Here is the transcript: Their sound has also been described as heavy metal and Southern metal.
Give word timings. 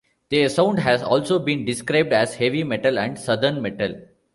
Their 0.31 0.49
sound 0.49 0.79
has 0.79 1.03
also 1.03 1.37
been 1.37 1.63
described 1.63 2.11
as 2.11 2.33
heavy 2.37 2.63
metal 2.63 2.97
and 2.97 3.19
Southern 3.19 3.61
metal. 3.61 3.93